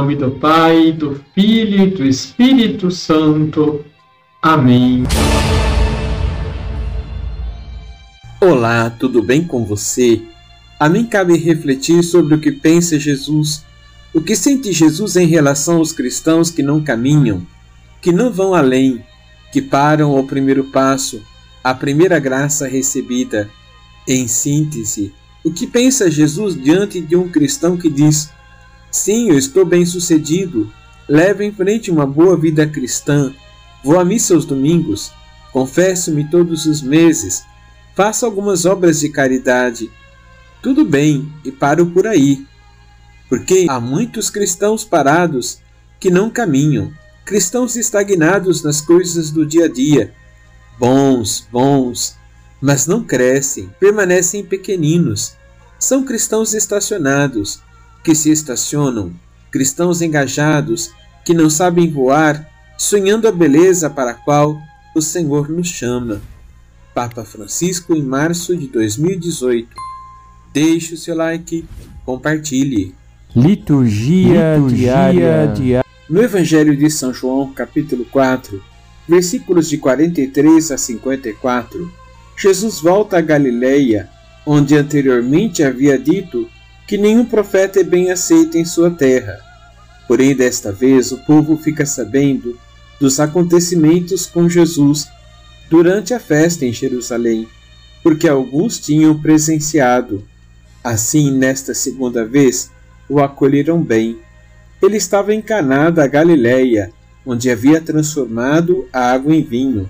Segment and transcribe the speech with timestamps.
[0.00, 3.84] nome do Pai, do Filho e do Espírito Santo.
[4.40, 5.02] Amém.
[8.40, 10.22] Olá, tudo bem com você?
[10.78, 13.62] A mim cabe refletir sobre o que pensa Jesus,
[14.14, 17.46] o que sente Jesus em relação aos cristãos que não caminham,
[18.00, 19.04] que não vão além,
[19.52, 21.20] que param ao primeiro passo,
[21.62, 23.50] a primeira graça recebida.
[24.08, 25.12] Em síntese,
[25.44, 28.30] o que pensa Jesus diante de um cristão que diz:
[28.90, 30.72] Sim, eu estou bem sucedido,
[31.08, 33.32] levo em frente uma boa vida cristã,
[33.84, 35.12] vou à missa aos domingos,
[35.52, 37.44] confesso-me todos os meses,
[37.94, 39.90] faço algumas obras de caridade.
[40.60, 42.44] Tudo bem, e paro por aí.
[43.28, 45.60] Porque há muitos cristãos parados
[46.00, 46.92] que não caminham,
[47.24, 50.12] cristãos estagnados nas coisas do dia a dia,
[50.78, 52.16] bons, bons,
[52.60, 55.34] mas não crescem, permanecem pequeninos.
[55.78, 57.62] São cristãos estacionados,
[58.02, 59.12] que se estacionam,
[59.50, 60.92] cristãos engajados,
[61.24, 64.58] que não sabem voar, sonhando a beleza para a qual
[64.94, 66.20] o Senhor nos chama.
[66.94, 69.68] Papa Francisco em março de 2018.
[70.52, 71.64] Deixe o seu like,
[72.04, 72.94] compartilhe.
[73.34, 75.12] Liturgia, Liturgia
[75.52, 75.84] diária.
[76.08, 78.60] No Evangelho de São João, capítulo 4,
[79.08, 81.92] versículos de 43 a 54,
[82.36, 84.08] Jesus volta a Galileia,
[84.44, 86.48] onde anteriormente havia dito
[86.90, 89.38] que nenhum profeta é bem aceito em sua terra.
[90.08, 92.58] Porém, desta vez o povo fica sabendo
[92.98, 95.06] dos acontecimentos com Jesus
[95.70, 97.46] durante a festa em Jerusalém,
[98.02, 100.26] porque alguns tinham presenciado.
[100.82, 102.72] Assim, nesta segunda vez,
[103.08, 104.18] o acolheram bem.
[104.82, 106.90] Ele estava em Caná da Galileia,
[107.24, 109.88] onde havia transformado a água em vinho.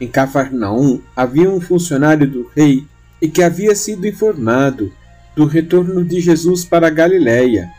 [0.00, 2.84] Em Cafarnaum havia um funcionário do rei
[3.20, 4.92] e que havia sido informado
[5.34, 7.70] do retorno de Jesus para Galiléia.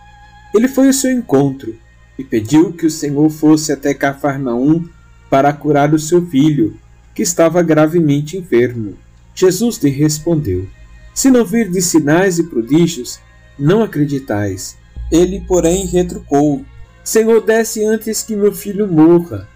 [0.54, 1.76] Ele foi ao seu encontro
[2.18, 4.88] e pediu que o Senhor fosse até Cafarnaum
[5.30, 6.78] para curar o seu filho,
[7.16, 8.96] que estava gravemente enfermo.
[9.36, 10.68] Jesus lhe respondeu:
[11.14, 13.20] Se não virdes sinais e prodígios,
[13.58, 14.78] não acreditais.
[15.12, 16.64] Ele, porém, retrucou:
[17.04, 19.48] Senhor, desce antes que meu filho morra.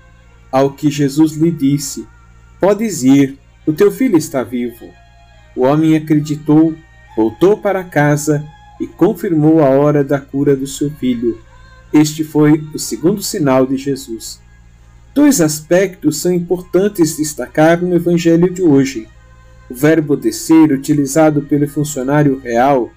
[0.52, 2.08] Ao que Jesus lhe disse:
[2.60, 4.88] Podes ir, o teu filho está vivo.
[5.56, 6.76] O homem acreditou,
[7.18, 8.46] voltou para casa
[8.80, 11.42] e confirmou a hora da cura do seu filho.
[11.92, 14.40] Este foi o segundo sinal de Jesus.
[15.16, 19.08] Dois aspectos são importantes destacar no Evangelho de hoje.
[19.68, 22.92] O verbo descer, utilizado pelo funcionário real,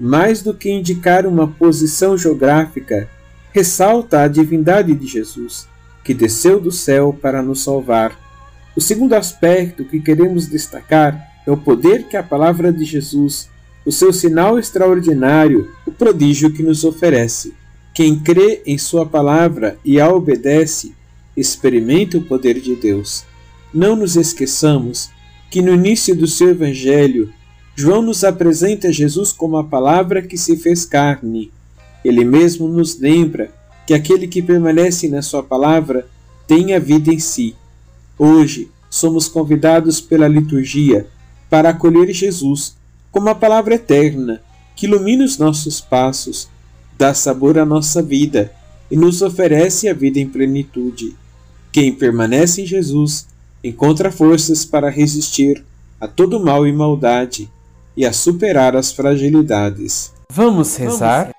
[0.00, 3.10] mais do que indicar uma posição geográfica,
[3.52, 5.68] ressalta a divindade de Jesus,
[6.02, 8.18] que desceu do céu para nos salvar.
[8.74, 13.50] O segundo aspecto que queremos destacar é o poder que a palavra de Jesus,
[13.86, 17.54] o seu sinal extraordinário, o prodígio que nos oferece.
[17.94, 20.92] Quem crê em Sua palavra e a obedece,
[21.36, 23.24] experimenta o poder de Deus.
[23.72, 25.08] Não nos esqueçamos
[25.48, 27.32] que no início do seu Evangelho,
[27.76, 31.52] João nos apresenta Jesus como a palavra que se fez carne.
[32.04, 33.50] Ele mesmo nos lembra
[33.86, 36.08] que aquele que permanece na sua palavra
[36.46, 37.54] tem a vida em si.
[38.18, 41.06] Hoje, somos convidados pela liturgia
[41.48, 42.75] para acolher Jesus
[43.16, 44.42] como a palavra eterna
[44.76, 46.50] que ilumina os nossos passos,
[46.98, 48.52] dá sabor à nossa vida
[48.90, 51.16] e nos oferece a vida em plenitude.
[51.72, 53.26] Quem permanece em Jesus
[53.64, 55.64] encontra forças para resistir
[55.98, 57.50] a todo mal e maldade
[57.96, 60.12] e a superar as fragilidades.
[60.30, 61.30] Vamos rezar?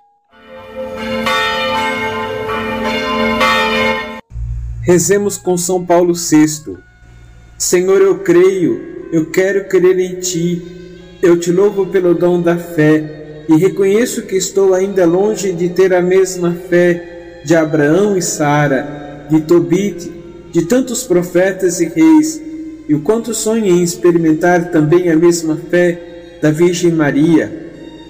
[4.82, 6.76] Rezemos com São Paulo VI.
[7.56, 10.87] Senhor, eu creio, eu quero crer em Ti.
[11.22, 15.94] Eu te louvo pelo dom da fé e reconheço que estou ainda longe de ter
[15.94, 20.18] a mesma fé de Abraão e Sara, de Tobit
[20.52, 22.42] de tantos profetas e reis,
[22.88, 27.52] e o quanto sonho em experimentar também a mesma fé da Virgem Maria.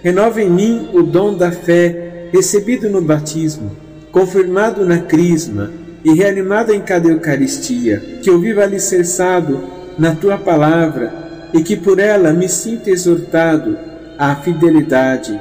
[0.04, 3.76] Renova em mim o dom da fé recebido no batismo,
[4.12, 5.72] confirmado na crisma
[6.04, 9.60] e reanimado em cada Eucaristia, que eu viva alicerçado
[9.98, 13.78] na tua palavra e que por ela me sinta exortado
[14.18, 15.40] à fidelidade.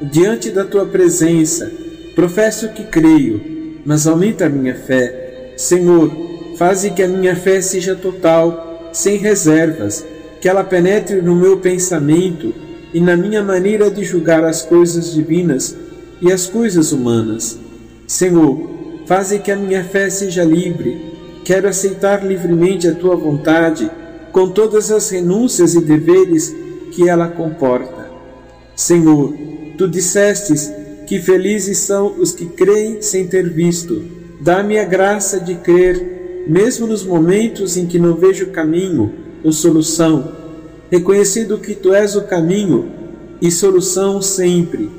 [0.00, 1.70] Diante da tua presença,
[2.14, 5.52] professo que creio, mas aumenta a minha fé.
[5.56, 10.04] Senhor, Faze que a minha fé seja total, sem reservas,
[10.40, 12.54] que ela penetre no meu pensamento
[12.92, 15.74] e na minha maneira de julgar as coisas divinas
[16.20, 17.58] e as coisas humanas.
[18.06, 18.70] Senhor,
[19.06, 21.00] faze que a minha fé seja livre.
[21.44, 23.90] Quero aceitar livremente a tua vontade,
[24.32, 26.54] com todas as renúncias e deveres
[26.90, 28.10] que ela comporta.
[28.74, 29.34] Senhor,
[29.76, 30.72] tu dissestes
[31.06, 34.02] que felizes são os que creem sem ter visto.
[34.40, 39.12] Dá-me a graça de crer, mesmo nos momentos em que não vejo caminho
[39.44, 40.32] ou solução,
[40.90, 42.90] reconhecendo que tu és o caminho
[43.40, 44.90] e solução sempre.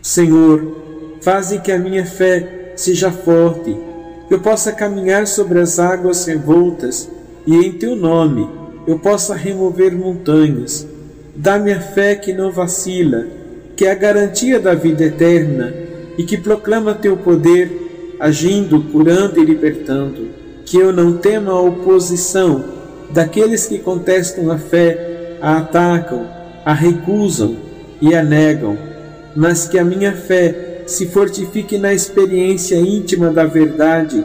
[0.00, 3.76] Senhor, faze que a minha fé seja forte,
[4.28, 7.08] que eu possa caminhar sobre as águas revoltas
[7.46, 8.48] e em teu nome
[8.86, 10.86] eu possa remover montanhas.
[11.34, 13.26] Dá-me a fé que não vacila,
[13.76, 15.72] que é a garantia da vida eterna
[16.18, 20.28] e que proclama teu poder, agindo, curando e libertando.
[20.64, 22.64] Que eu não tema a oposição
[23.10, 26.26] daqueles que contestam a fé, a atacam,
[26.64, 27.56] a recusam
[28.00, 28.76] e a negam,
[29.34, 34.24] mas que a minha fé se fortifique na experiência íntima da verdade,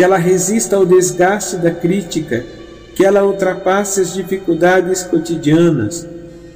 [0.00, 2.42] que ela resista ao desgaste da crítica,
[2.94, 6.08] que ela ultrapasse as dificuldades cotidianas.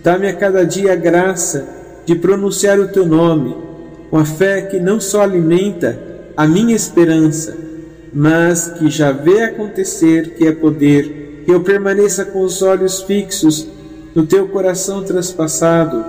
[0.03, 1.69] Dá-me a cada dia a graça
[2.07, 3.55] de pronunciar o teu nome,
[4.09, 6.01] com a fé que não só alimenta
[6.35, 7.55] a minha esperança,
[8.15, 13.69] mas que já vê acontecer que é poder, que eu permaneça com os olhos fixos
[14.15, 16.03] no teu coração traspassado,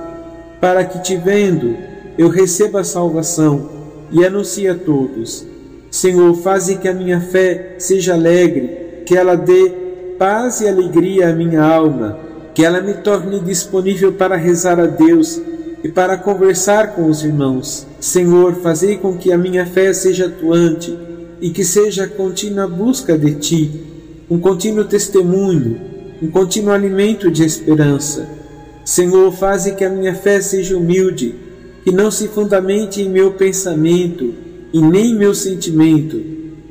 [0.62, 1.76] para que te vendo
[2.18, 3.70] eu receba a salvação
[4.10, 5.54] e anuncie a todos.
[5.96, 9.72] Senhor, faze que a minha fé seja alegre, que ela dê
[10.20, 12.20] paz e alegria à minha alma,
[12.54, 15.42] que ela me torne disponível para rezar a Deus
[15.82, 17.88] e para conversar com os irmãos.
[17.98, 20.94] Senhor, fazei com que a minha fé seja atuante
[21.40, 23.72] e que seja contínua busca de Ti,
[24.30, 25.80] um contínuo testemunho,
[26.22, 28.28] um contínuo alimento de esperança.
[28.84, 31.36] Senhor, faze que a minha fé seja humilde,
[31.86, 34.44] que não se fundamente em meu pensamento
[34.76, 36.22] e nem em meu sentimento,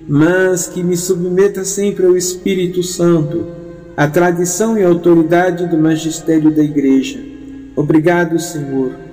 [0.06, 3.46] mas que me submeta sempre ao Espírito Santo,
[3.96, 7.18] à tradição e autoridade do magistério da Igreja.
[7.74, 9.04] Obrigado, Senhor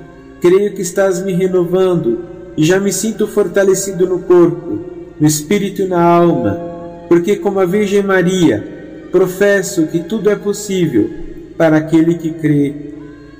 [0.41, 2.17] Creio que estás me renovando
[2.57, 4.79] e já me sinto fortalecido no corpo,
[5.19, 6.59] no espírito e na alma,
[7.07, 11.07] porque, como a Virgem Maria, professo que tudo é possível
[11.55, 12.73] para aquele que crê.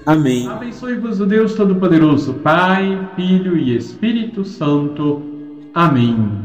[0.06, 0.48] Amém.
[0.48, 5.31] Abençoe-vos o Deus Todo-Poderoso, Pai, Filho e Espírito Santo.
[5.74, 6.41] Amém.